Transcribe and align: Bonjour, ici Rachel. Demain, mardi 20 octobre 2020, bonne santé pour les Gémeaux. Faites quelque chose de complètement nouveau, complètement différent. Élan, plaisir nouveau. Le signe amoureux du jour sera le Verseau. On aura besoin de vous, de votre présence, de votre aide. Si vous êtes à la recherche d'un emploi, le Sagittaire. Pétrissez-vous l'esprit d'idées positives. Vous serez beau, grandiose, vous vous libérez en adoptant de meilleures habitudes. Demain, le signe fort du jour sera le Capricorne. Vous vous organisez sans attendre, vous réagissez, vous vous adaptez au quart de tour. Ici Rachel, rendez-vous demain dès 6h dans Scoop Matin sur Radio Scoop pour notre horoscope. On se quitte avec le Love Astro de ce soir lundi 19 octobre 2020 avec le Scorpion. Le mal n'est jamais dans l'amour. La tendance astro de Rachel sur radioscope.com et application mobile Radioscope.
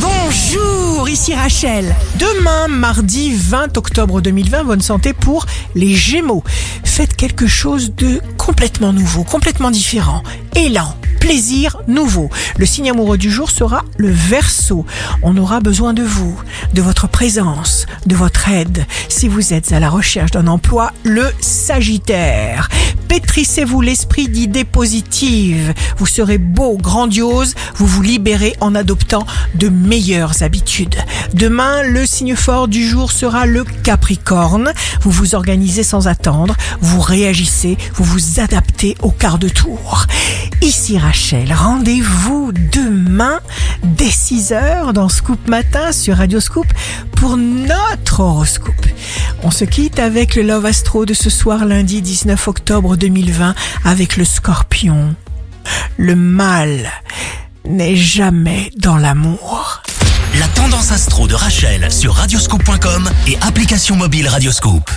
Bonjour, 0.00 1.08
ici 1.08 1.34
Rachel. 1.34 1.94
Demain, 2.18 2.68
mardi 2.68 3.34
20 3.34 3.76
octobre 3.76 4.20
2020, 4.20 4.64
bonne 4.64 4.80
santé 4.80 5.12
pour 5.12 5.46
les 5.74 5.94
Gémeaux. 5.94 6.44
Faites 6.84 7.16
quelque 7.16 7.46
chose 7.46 7.94
de 7.96 8.20
complètement 8.36 8.92
nouveau, 8.92 9.24
complètement 9.24 9.70
différent. 9.70 10.22
Élan, 10.54 10.94
plaisir 11.18 11.82
nouveau. 11.88 12.30
Le 12.58 12.66
signe 12.66 12.90
amoureux 12.90 13.18
du 13.18 13.30
jour 13.30 13.50
sera 13.50 13.84
le 13.96 14.10
Verseau. 14.10 14.86
On 15.22 15.36
aura 15.36 15.60
besoin 15.60 15.94
de 15.94 16.02
vous, 16.02 16.40
de 16.74 16.82
votre 16.82 17.08
présence, 17.08 17.86
de 18.06 18.14
votre 18.14 18.48
aide. 18.48 18.86
Si 19.08 19.26
vous 19.28 19.52
êtes 19.52 19.72
à 19.72 19.80
la 19.80 19.90
recherche 19.90 20.30
d'un 20.30 20.46
emploi, 20.46 20.92
le 21.02 21.26
Sagittaire. 21.40 22.68
Pétrissez-vous 23.08 23.80
l'esprit 23.80 24.28
d'idées 24.28 24.64
positives. 24.64 25.72
Vous 25.96 26.06
serez 26.06 26.38
beau, 26.38 26.76
grandiose, 26.76 27.54
vous 27.76 27.86
vous 27.86 28.02
libérez 28.02 28.54
en 28.60 28.74
adoptant 28.74 29.26
de 29.54 29.68
meilleures 29.68 30.42
habitudes. 30.42 30.96
Demain, 31.34 31.82
le 31.82 32.06
signe 32.06 32.36
fort 32.36 32.68
du 32.68 32.86
jour 32.86 33.10
sera 33.10 33.46
le 33.46 33.64
Capricorne. 33.64 34.72
Vous 35.00 35.10
vous 35.10 35.34
organisez 35.34 35.82
sans 35.82 36.06
attendre, 36.06 36.54
vous 36.80 37.00
réagissez, 37.00 37.78
vous 37.94 38.04
vous 38.04 38.40
adaptez 38.40 38.96
au 39.02 39.10
quart 39.10 39.38
de 39.38 39.48
tour. 39.48 40.06
Ici 40.60 40.98
Rachel, 40.98 41.52
rendez-vous 41.52 42.52
demain 42.52 43.40
dès 43.82 44.08
6h 44.08 44.92
dans 44.92 45.08
Scoop 45.08 45.48
Matin 45.48 45.92
sur 45.92 46.16
Radio 46.16 46.40
Scoop 46.40 46.66
pour 47.12 47.36
notre 47.36 48.20
horoscope. 48.20 48.86
On 49.42 49.50
se 49.50 49.64
quitte 49.64 49.98
avec 49.98 50.34
le 50.34 50.42
Love 50.42 50.66
Astro 50.66 51.06
de 51.06 51.14
ce 51.14 51.30
soir 51.30 51.64
lundi 51.64 52.02
19 52.02 52.48
octobre 52.48 52.96
2020 52.96 53.54
avec 53.84 54.16
le 54.16 54.24
Scorpion. 54.24 55.14
Le 55.96 56.16
mal 56.16 56.90
n'est 57.64 57.96
jamais 57.96 58.70
dans 58.76 58.96
l'amour. 58.96 59.82
La 60.38 60.48
tendance 60.48 60.92
astro 60.92 61.26
de 61.28 61.34
Rachel 61.34 61.90
sur 61.92 62.14
radioscope.com 62.14 63.08
et 63.26 63.38
application 63.40 63.96
mobile 63.96 64.28
Radioscope. 64.28 64.90